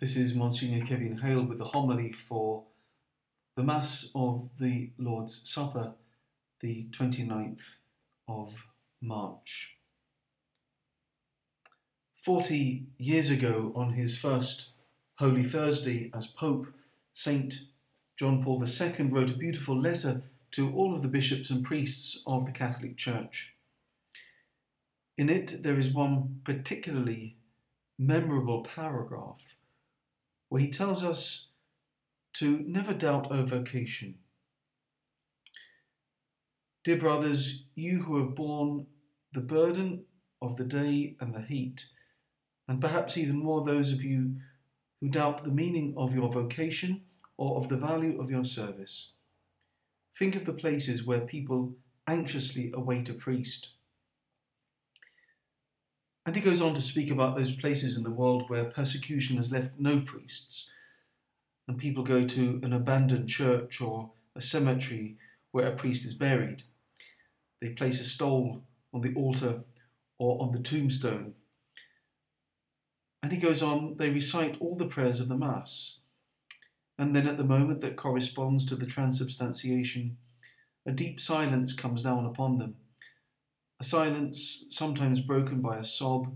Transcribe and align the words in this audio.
This 0.00 0.16
is 0.16 0.36
Monsignor 0.36 0.86
Kevin 0.86 1.16
Hale 1.16 1.42
with 1.42 1.58
the 1.58 1.64
homily 1.64 2.12
for 2.12 2.62
the 3.56 3.64
Mass 3.64 4.12
of 4.14 4.48
the 4.60 4.92
Lord's 4.96 5.50
Supper, 5.50 5.94
the 6.60 6.86
29th 6.92 7.78
of 8.28 8.68
March. 9.02 9.76
Forty 12.14 12.86
years 12.96 13.32
ago, 13.32 13.72
on 13.74 13.94
his 13.94 14.16
first 14.16 14.70
Holy 15.16 15.42
Thursday 15.42 16.12
as 16.14 16.28
Pope, 16.28 16.68
Saint 17.12 17.62
John 18.16 18.40
Paul 18.40 18.62
II 18.62 19.06
wrote 19.06 19.32
a 19.32 19.36
beautiful 19.36 19.76
letter 19.76 20.22
to 20.52 20.72
all 20.76 20.94
of 20.94 21.02
the 21.02 21.08
bishops 21.08 21.50
and 21.50 21.64
priests 21.64 22.22
of 22.24 22.46
the 22.46 22.52
Catholic 22.52 22.96
Church. 22.96 23.56
In 25.16 25.28
it, 25.28 25.54
there 25.64 25.76
is 25.76 25.92
one 25.92 26.40
particularly 26.44 27.36
memorable 27.98 28.62
paragraph 28.62 29.56
where 30.48 30.60
he 30.60 30.70
tells 30.70 31.04
us 31.04 31.48
to 32.34 32.64
never 32.66 32.94
doubt 32.94 33.30
our 33.30 33.42
vocation. 33.42 34.18
Dear 36.84 36.96
brothers, 36.96 37.64
you 37.74 38.02
who 38.02 38.18
have 38.18 38.34
borne 38.34 38.86
the 39.32 39.40
burden 39.40 40.04
of 40.40 40.56
the 40.56 40.64
day 40.64 41.16
and 41.20 41.34
the 41.34 41.42
heat, 41.42 41.86
and 42.66 42.80
perhaps 42.80 43.18
even 43.18 43.36
more 43.36 43.62
those 43.62 43.92
of 43.92 44.02
you 44.02 44.36
who 45.00 45.08
doubt 45.08 45.42
the 45.42 45.50
meaning 45.50 45.94
of 45.96 46.14
your 46.14 46.30
vocation 46.30 47.02
or 47.36 47.56
of 47.56 47.68
the 47.68 47.76
value 47.76 48.20
of 48.20 48.30
your 48.30 48.44
service, 48.44 49.12
think 50.14 50.34
of 50.34 50.44
the 50.44 50.52
places 50.52 51.04
where 51.04 51.20
people 51.20 51.74
anxiously 52.06 52.72
await 52.74 53.08
a 53.08 53.14
priest 53.14 53.74
and 56.28 56.36
he 56.36 56.42
goes 56.42 56.60
on 56.60 56.74
to 56.74 56.82
speak 56.82 57.10
about 57.10 57.36
those 57.36 57.56
places 57.56 57.96
in 57.96 58.02
the 58.02 58.10
world 58.10 58.50
where 58.50 58.66
persecution 58.66 59.38
has 59.38 59.50
left 59.50 59.80
no 59.80 59.98
priests, 59.98 60.70
and 61.66 61.78
people 61.78 62.04
go 62.04 62.22
to 62.22 62.60
an 62.62 62.74
abandoned 62.74 63.30
church 63.30 63.80
or 63.80 64.10
a 64.36 64.42
cemetery 64.42 65.16
where 65.52 65.66
a 65.66 65.74
priest 65.74 66.04
is 66.04 66.12
buried. 66.12 66.64
They 67.62 67.70
place 67.70 67.98
a 67.98 68.04
stole 68.04 68.60
on 68.92 69.00
the 69.00 69.14
altar 69.14 69.64
or 70.18 70.42
on 70.42 70.52
the 70.52 70.60
tombstone. 70.60 71.32
And 73.22 73.32
he 73.32 73.38
goes 73.38 73.62
on, 73.62 73.96
they 73.96 74.10
recite 74.10 74.60
all 74.60 74.76
the 74.76 74.84
prayers 74.84 75.20
of 75.20 75.28
the 75.28 75.34
Mass. 75.38 76.00
And 76.98 77.16
then 77.16 77.26
at 77.26 77.38
the 77.38 77.42
moment 77.42 77.80
that 77.80 77.96
corresponds 77.96 78.66
to 78.66 78.76
the 78.76 78.84
transubstantiation, 78.84 80.18
a 80.84 80.92
deep 80.92 81.20
silence 81.20 81.72
comes 81.72 82.02
down 82.02 82.26
upon 82.26 82.58
them 82.58 82.76
a 83.80 83.84
silence 83.84 84.66
sometimes 84.70 85.20
broken 85.20 85.60
by 85.60 85.76
a 85.78 85.84
sob, 85.84 86.34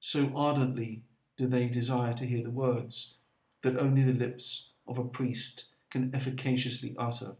so 0.00 0.30
ardently 0.34 1.02
do 1.38 1.46
they 1.46 1.66
desire 1.66 2.12
to 2.12 2.26
hear 2.26 2.42
the 2.42 2.50
words 2.50 3.14
that 3.62 3.78
only 3.78 4.02
the 4.02 4.12
lips 4.12 4.70
of 4.86 4.98
a 4.98 5.04
priest 5.04 5.66
can 5.90 6.10
efficaciously 6.14 6.94
utter. 6.98 7.36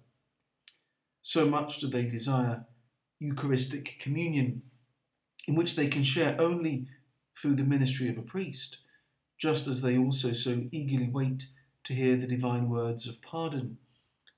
So 1.20 1.46
much 1.46 1.78
do 1.78 1.88
they 1.88 2.04
desire 2.04 2.66
Eucharistic 3.20 3.98
communion, 4.00 4.62
in 5.46 5.54
which 5.54 5.76
they 5.76 5.88
can 5.88 6.02
share 6.02 6.40
only 6.40 6.86
through 7.36 7.54
the 7.54 7.64
ministry 7.64 8.08
of 8.08 8.18
a 8.18 8.22
priest, 8.22 8.78
just 9.38 9.66
as 9.66 9.82
they 9.82 9.98
also 9.98 10.32
so 10.32 10.64
eagerly 10.70 11.08
wait 11.08 11.46
to 11.84 11.94
hear 11.94 12.16
the 12.16 12.26
divine 12.26 12.68
words 12.68 13.06
of 13.06 13.20
pardon. 13.22 13.78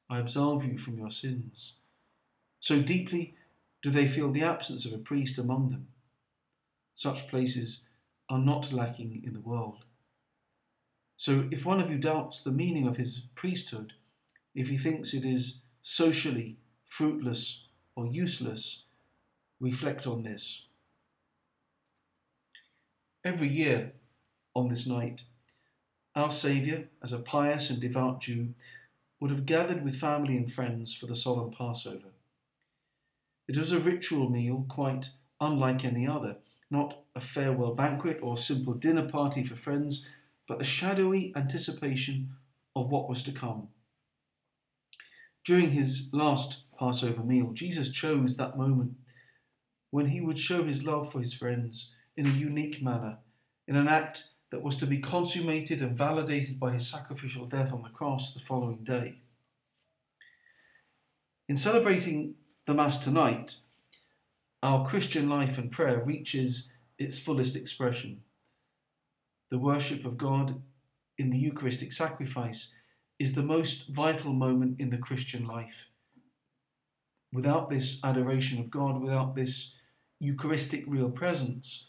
I 0.08 0.19
absolve 0.19 0.64
you 0.64 0.78
from 0.78 0.98
your 0.98 1.11
sins. 1.11 1.75
So 2.61 2.80
deeply 2.80 3.34
do 3.85 3.91
they 3.91 4.09
feel 4.09 4.33
the 4.33 4.43
absence 4.43 4.87
of 4.87 4.95
a 4.95 5.03
priest 5.03 5.39
among 5.39 5.69
them? 5.69 5.89
Such 6.95 7.29
places 7.29 7.85
are 8.31 8.39
not 8.39 8.73
lacking 8.73 9.23
in 9.23 9.35
the 9.35 9.41
world. 9.41 9.85
So, 11.19 11.49
if 11.51 11.67
one 11.67 11.81
of 11.81 11.91
you 11.91 11.99
doubts 11.99 12.43
the 12.43 12.51
meaning 12.51 12.89
of 12.89 12.97
his 12.97 13.27
priesthood, 13.35 13.93
if 14.55 14.71
he 14.71 14.79
thinks 14.79 15.13
it 15.13 15.27
is 15.27 15.61
socially 15.83 16.57
fruitless 16.89 17.67
or 17.95 18.07
useless, 18.07 18.85
reflect 19.61 20.07
on 20.07 20.23
this. 20.23 20.64
Every 23.23 23.48
year, 23.48 23.92
on 24.57 24.69
this 24.69 24.87
night, 24.87 25.25
our 26.17 26.31
Saviour, 26.31 26.85
as 27.03 27.13
a 27.13 27.19
pious 27.19 27.69
and 27.69 27.83
devout 27.83 28.23
Jew, 28.23 28.55
would 29.20 29.31
have 29.31 29.45
gathered 29.45 29.85
with 29.85 30.01
family 30.01 30.39
and 30.39 30.51
friends 30.51 30.95
for 30.95 31.05
the 31.05 31.14
solemn 31.14 31.51
Passover. 31.51 32.14
It 33.47 33.59
was 33.59 33.73
a 33.73 33.81
ritual 33.81 34.31
meal 34.31 34.65
quite 34.69 35.11
unlike 35.41 35.85
any 35.85 36.07
other, 36.07 36.37
not 36.71 37.05
a 37.15 37.21
farewell 37.21 37.75
banquet 37.75 38.19
or 38.23 38.37
simple 38.37 38.75
dinner 38.75 39.07
party 39.07 39.45
for 39.45 39.57
friends, 39.57 40.09
but 40.49 40.59
the 40.59 40.65
shadowy 40.65 41.33
anticipation 41.37 42.31
of 42.75 42.91
what 42.91 43.09
was 43.09 43.23
to 43.25 43.33
come. 43.33 43.69
During 45.45 45.73
his 45.73 46.09
last 46.13 46.63
Passover 46.79 47.23
meal, 47.23 47.53
Jesus 47.53 47.93
chose 47.93 48.37
that 48.37 48.57
moment 48.57 48.95
when 49.91 50.07
he 50.07 50.21
would 50.21 50.39
show 50.39 50.65
his 50.65 50.87
love 50.87 51.13
for 51.13 51.21
his 51.21 51.35
friends 51.35 51.95
in 52.17 52.27
a 52.27 52.31
unique 52.31 52.83
manner, 52.83 53.19
in 53.69 53.77
an 53.77 53.89
act 53.89 54.31
that 54.51 54.63
was 54.63 54.77
to 54.79 54.87
be 54.87 54.99
consummated 54.99 55.83
and 55.83 55.97
validated 55.97 56.59
by 56.59 56.73
his 56.73 56.87
sacrificial 56.87 57.47
death 57.47 57.73
on 57.73 57.83
the 57.83 57.89
cross 57.91 58.33
the 58.33 58.41
following 58.41 58.85
day. 58.85 59.17
In 61.49 61.57
celebrating 61.57 62.37
the 62.67 62.73
Mass 62.73 62.98
tonight, 62.98 63.57
our 64.63 64.86
Christian 64.86 65.29
life 65.29 65.58
and 65.58 65.70
prayer 65.70 66.02
reaches 66.02 66.73
its 66.98 67.19
fullest 67.19 67.57
expression. 67.57 68.23
The 69.51 69.58
worship 69.58 70.07
of 70.07 70.17
God 70.17 70.63
in 71.19 71.29
the 71.29 71.36
Eucharistic 71.36 71.92
sacrifice 71.92 72.75
is 73.19 73.35
the 73.35 73.42
most 73.42 73.89
vital 73.91 74.33
moment 74.33 74.80
in 74.80 74.89
the 74.89 74.97
Christian 74.97 75.47
life. 75.47 75.91
Without 77.30 77.69
this 77.69 78.02
adoration 78.02 78.58
of 78.58 78.70
God, 78.70 78.98
without 78.98 79.35
this 79.35 79.77
Eucharistic 80.19 80.85
real 80.86 81.11
presence, 81.11 81.89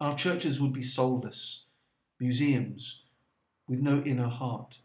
our 0.00 0.16
churches 0.16 0.58
would 0.58 0.72
be 0.72 0.80
soulless, 0.80 1.64
museums 2.18 3.02
with 3.68 3.82
no 3.82 4.02
inner 4.06 4.28
heart. 4.28 4.78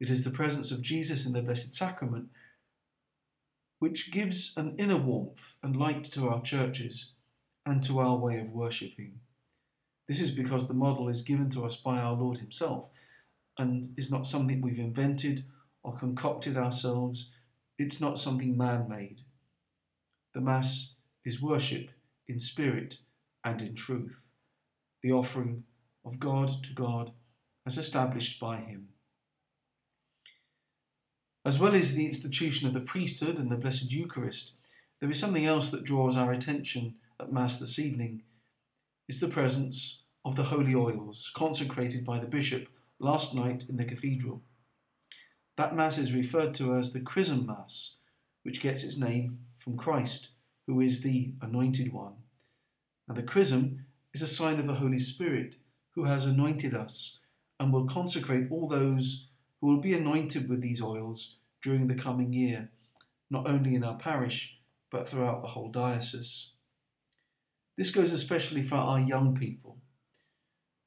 It 0.00 0.10
is 0.10 0.24
the 0.24 0.30
presence 0.30 0.72
of 0.72 0.82
Jesus 0.82 1.26
in 1.26 1.32
the 1.32 1.42
Blessed 1.42 1.74
Sacrament 1.74 2.30
which 3.80 4.12
gives 4.12 4.56
an 4.56 4.76
inner 4.78 4.96
warmth 4.96 5.56
and 5.62 5.74
light 5.74 6.04
to 6.04 6.28
our 6.28 6.40
churches 6.42 7.12
and 7.66 7.82
to 7.82 7.98
our 7.98 8.16
way 8.16 8.38
of 8.38 8.52
worshipping. 8.52 9.20
This 10.06 10.20
is 10.20 10.30
because 10.30 10.68
the 10.68 10.74
model 10.74 11.08
is 11.08 11.22
given 11.22 11.50
to 11.50 11.64
us 11.64 11.76
by 11.76 11.98
our 11.98 12.12
Lord 12.12 12.38
Himself 12.38 12.90
and 13.58 13.88
is 13.96 14.10
not 14.10 14.26
something 14.26 14.60
we've 14.60 14.78
invented 14.78 15.44
or 15.82 15.96
concocted 15.96 16.56
ourselves. 16.56 17.30
It's 17.78 18.00
not 18.00 18.18
something 18.18 18.56
man 18.56 18.86
made. 18.88 19.22
The 20.34 20.40
Mass 20.40 20.96
is 21.24 21.42
worship 21.42 21.90
in 22.28 22.38
spirit 22.38 22.98
and 23.44 23.62
in 23.62 23.74
truth, 23.74 24.26
the 25.02 25.12
offering 25.12 25.64
of 26.04 26.20
God 26.20 26.50
to 26.64 26.74
God 26.74 27.12
as 27.66 27.78
established 27.78 28.38
by 28.38 28.56
Him. 28.56 28.88
As 31.44 31.58
well 31.58 31.74
as 31.74 31.94
the 31.94 32.06
institution 32.06 32.68
of 32.68 32.74
the 32.74 32.80
priesthood 32.80 33.38
and 33.38 33.50
the 33.50 33.56
Blessed 33.56 33.90
Eucharist, 33.90 34.52
there 35.00 35.10
is 35.10 35.18
something 35.18 35.46
else 35.46 35.70
that 35.70 35.84
draws 35.84 36.16
our 36.16 36.32
attention 36.32 36.96
at 37.18 37.32
Mass 37.32 37.58
this 37.58 37.78
evening. 37.78 38.22
It's 39.08 39.20
the 39.20 39.28
presence 39.28 40.02
of 40.22 40.36
the 40.36 40.44
holy 40.44 40.74
oils 40.74 41.32
consecrated 41.34 42.04
by 42.04 42.18
the 42.18 42.26
bishop 42.26 42.68
last 42.98 43.34
night 43.34 43.64
in 43.70 43.78
the 43.78 43.86
cathedral. 43.86 44.42
That 45.56 45.74
Mass 45.74 45.96
is 45.96 46.14
referred 46.14 46.52
to 46.54 46.76
as 46.76 46.92
the 46.92 47.00
Chrism 47.00 47.46
Mass, 47.46 47.96
which 48.42 48.60
gets 48.60 48.84
its 48.84 48.98
name 48.98 49.38
from 49.58 49.78
Christ, 49.78 50.30
who 50.66 50.80
is 50.80 51.00
the 51.00 51.32
Anointed 51.40 51.90
One. 51.90 52.16
And 53.08 53.16
the 53.16 53.22
chrism 53.22 53.86
is 54.12 54.20
a 54.20 54.26
sign 54.26 54.60
of 54.60 54.66
the 54.66 54.74
Holy 54.74 54.98
Spirit, 54.98 55.56
who 55.94 56.04
has 56.04 56.26
anointed 56.26 56.74
us 56.74 57.18
and 57.58 57.72
will 57.72 57.86
consecrate 57.86 58.48
all 58.50 58.68
those 58.68 59.29
who 59.60 59.66
will 59.66 59.80
be 59.80 59.92
anointed 59.92 60.48
with 60.48 60.60
these 60.60 60.82
oils 60.82 61.36
during 61.62 61.88
the 61.88 61.94
coming 61.94 62.32
year, 62.32 62.70
not 63.30 63.46
only 63.46 63.74
in 63.74 63.84
our 63.84 63.96
parish, 63.96 64.58
but 64.90 65.06
throughout 65.06 65.42
the 65.42 65.48
whole 65.48 65.70
diocese. 65.70 66.50
This 67.76 67.90
goes 67.90 68.12
especially 68.12 68.62
for 68.62 68.76
our 68.76 69.00
young 69.00 69.34
people. 69.34 69.78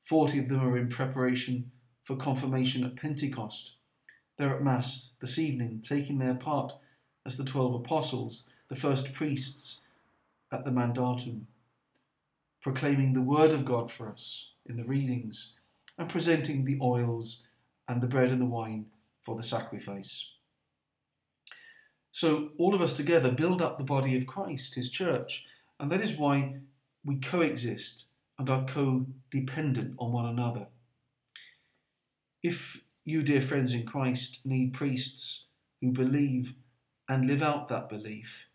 Forty 0.04 0.40
of 0.40 0.50
them 0.50 0.62
are 0.62 0.78
in 0.78 0.90
preparation 0.90 1.72
for 2.04 2.16
confirmation 2.16 2.84
at 2.84 2.96
Pentecost. 2.96 3.74
They're 4.38 4.56
at 4.56 4.64
Mass 4.64 5.14
this 5.22 5.40
evening, 5.40 5.82
taking 5.82 6.20
their 6.20 6.36
part 6.36 6.74
as 7.26 7.38
the 7.38 7.46
twelve 7.46 7.74
apostles, 7.74 8.48
the 8.68 8.76
first 8.76 9.14
priests 9.14 9.82
at 10.52 10.66
the 10.66 10.72
Mandatum, 10.72 11.44
proclaiming 12.62 13.14
the 13.14 13.22
Word 13.22 13.54
of 13.54 13.66
God 13.66 13.92
for 13.92 14.10
us 14.10 14.52
in 14.66 14.78
the 14.78 14.84
readings 14.84 15.54
and 15.98 16.10
presenting 16.10 16.66
the 16.66 16.78
oils 16.82 17.48
and 17.88 18.02
the 18.02 18.08
bread 18.08 18.32
and 18.32 18.42
the 18.42 18.46
wine 18.46 18.88
for 19.24 19.36
the 19.36 19.44
sacrifice. 19.44 20.32
So, 22.12 22.50
all 22.58 22.76
of 22.76 22.82
us 22.82 22.94
together 22.94 23.32
build 23.32 23.62
up 23.62 23.78
the 23.78 23.84
body 23.84 24.16
of 24.16 24.28
Christ, 24.28 24.76
his 24.76 24.92
church, 24.92 25.46
and 25.80 25.92
that 25.92 26.02
is 26.02 26.18
why 26.18 26.58
we 27.04 27.16
coexist 27.16 28.06
and 28.38 28.50
are 28.50 28.66
co 28.66 29.08
dependent 29.32 29.96
on 29.98 30.12
one 30.12 30.26
another. 30.26 30.68
If 32.42 32.84
you, 33.04 33.24
dear 33.24 33.42
friends 33.42 33.74
in 33.74 33.86
Christ, 33.86 34.42
need 34.46 34.74
priests 34.74 35.46
who 35.82 35.92
believe 35.92 36.54
and 37.10 37.28
live 37.28 37.44
out 37.44 37.68
that 37.68 37.90
belief, 37.90 38.48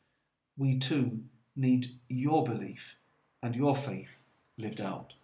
we 0.57 0.79
too 0.79 1.21
need 1.55 1.87
your 2.09 2.45
belief 2.45 2.97
and 3.43 3.55
your 3.55 3.75
faith 3.75 4.25
lived 4.57 4.81
out. 4.81 5.15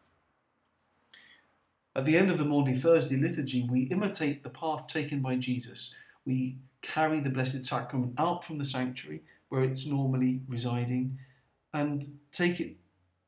At 1.96 2.06
the 2.06 2.17
end 2.17 2.29
of 2.29 2.38
the 2.38 2.44
Maundy 2.44 2.75
Thursday 2.75 3.17
liturgy, 3.17 3.62
we 3.70 3.82
imitate 3.82 4.43
the 4.43 4.49
path 4.49 4.88
taken 4.88 5.20
by 5.20 5.37
Jesus. 5.37 5.94
We 6.26 6.56
carry 6.82 7.20
the 7.20 7.31
Blessed 7.31 7.64
Sacrament 7.64 8.14
out 8.19 8.44
from 8.44 8.58
the 8.58 8.64
sanctuary 8.64 9.23
where 9.49 9.62
it's 9.62 9.87
normally 9.87 10.41
residing 10.49 11.19
and 11.73 12.02
take 12.32 12.58
it 12.58 12.76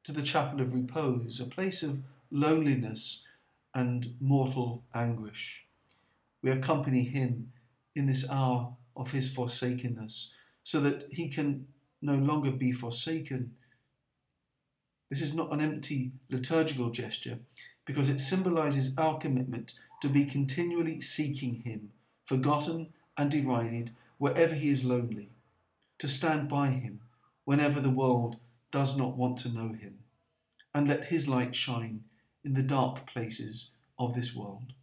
to 0.02 0.12
the 0.12 0.22
chapel 0.22 0.60
of 0.60 0.74
repose, 0.74 1.38
a 1.40 1.44
place 1.44 1.84
of 1.84 2.02
loneliness 2.32 3.24
and 3.72 4.16
mortal 4.20 4.82
anguish. 4.92 5.64
We 6.42 6.50
accompany 6.50 7.04
him 7.04 7.52
in 7.94 8.06
this 8.06 8.28
hour 8.28 8.74
of 8.96 9.12
his 9.12 9.32
forsakenness 9.32 10.32
so 10.64 10.80
that 10.80 11.06
he 11.12 11.28
can 11.28 11.68
no 12.02 12.14
longer 12.14 12.50
be 12.50 12.72
forsaken. 12.72 13.54
This 15.08 15.22
is 15.22 15.36
not 15.36 15.52
an 15.52 15.60
empty 15.60 16.12
liturgical 16.28 16.90
gesture 16.90 17.38
because 17.86 18.10
it 18.10 18.20
symbolizes 18.20 18.98
our 18.98 19.16
commitment 19.16 19.72
to 20.02 20.08
be 20.08 20.26
continually 20.26 21.00
seeking 21.00 21.62
him, 21.62 21.92
forgotten 22.24 22.92
and 23.16 23.30
derided 23.30 23.92
wherever 24.18 24.54
he 24.54 24.68
is 24.68 24.84
lonely, 24.84 25.30
to 25.98 26.06
stand 26.06 26.48
by 26.48 26.68
him 26.68 27.00
whenever 27.44 27.80
the 27.80 27.88
world 27.88 28.36
does 28.70 28.98
not 28.98 29.16
want 29.16 29.38
to 29.38 29.48
know 29.48 29.72
him, 29.72 30.00
and 30.74 30.88
let 30.88 31.06
his 31.06 31.28
light 31.28 31.56
shine 31.56 32.02
in 32.44 32.52
the 32.52 32.62
dark 32.62 33.06
places 33.06 33.70
of 33.98 34.14
this 34.14 34.36
world. 34.36 34.74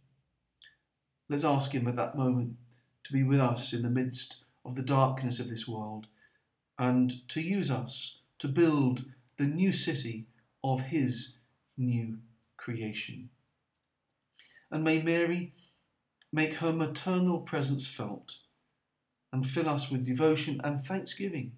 Let's 1.28 1.44
ask 1.44 1.72
him 1.72 1.86
at 1.86 1.96
that 1.96 2.16
moment 2.16 2.56
to 3.04 3.12
be 3.12 3.22
with 3.22 3.40
us 3.40 3.72
in 3.72 3.82
the 3.82 3.90
midst 3.90 4.44
of 4.64 4.74
the 4.74 4.82
darkness 4.82 5.38
of 5.38 5.48
this 5.48 5.68
world 5.68 6.06
and 6.78 7.26
to 7.28 7.40
use 7.40 7.70
us 7.70 8.18
to 8.38 8.48
build 8.48 9.04
the 9.38 9.46
new 9.46 9.72
city 9.72 10.26
of 10.62 10.82
his 10.82 11.36
new 11.76 12.18
creation. 12.64 13.28
And 14.70 14.82
may 14.82 15.02
Mary 15.02 15.52
make 16.32 16.54
her 16.54 16.72
maternal 16.72 17.40
presence 17.40 17.86
felt 17.86 18.36
and 19.32 19.46
fill 19.46 19.68
us 19.68 19.90
with 19.90 20.06
devotion 20.06 20.60
and 20.64 20.80
thanksgiving 20.80 21.52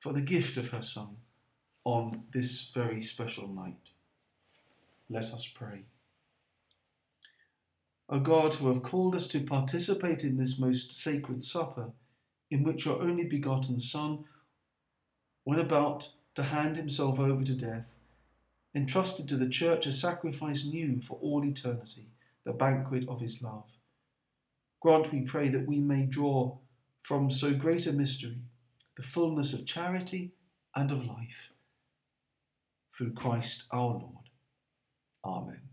for 0.00 0.12
the 0.12 0.20
gift 0.20 0.56
of 0.56 0.68
her 0.68 0.80
Son 0.80 1.16
on 1.84 2.22
this 2.32 2.70
very 2.72 3.02
special 3.02 3.48
night. 3.48 3.90
Let 5.10 5.24
us 5.24 5.50
pray. 5.52 5.82
O 8.08 8.20
God, 8.20 8.54
who 8.54 8.68
have 8.68 8.82
called 8.82 9.14
us 9.14 9.26
to 9.28 9.40
participate 9.40 10.22
in 10.22 10.36
this 10.36 10.58
most 10.58 10.92
sacred 10.92 11.42
supper, 11.42 11.90
in 12.50 12.62
which 12.62 12.86
your 12.86 13.02
only 13.02 13.24
begotten 13.24 13.78
Son 13.78 14.24
when 15.44 15.58
about 15.58 16.12
to 16.34 16.44
hand 16.44 16.76
himself 16.76 17.18
over 17.18 17.42
to 17.42 17.54
death, 17.54 17.97
entrusted 18.78 19.28
to 19.28 19.36
the 19.36 19.48
church 19.48 19.86
a 19.86 19.92
sacrifice 19.92 20.64
new 20.64 21.02
for 21.02 21.18
all 21.20 21.44
eternity, 21.44 22.06
the 22.44 22.52
banquet 22.52 23.04
of 23.08 23.20
his 23.20 23.42
love. 23.42 23.72
Grant, 24.80 25.12
we 25.12 25.22
pray, 25.22 25.48
that 25.48 25.66
we 25.66 25.80
may 25.80 26.06
draw 26.06 26.58
from 27.02 27.28
so 27.28 27.52
great 27.54 27.86
a 27.86 27.92
mystery 27.92 28.38
the 28.96 29.02
fullness 29.02 29.52
of 29.52 29.64
charity 29.64 30.32
and 30.74 30.90
of 30.90 31.06
life. 31.06 31.50
Through 32.92 33.12
Christ 33.12 33.64
our 33.70 33.90
Lord. 33.90 34.28
Amen. 35.24 35.67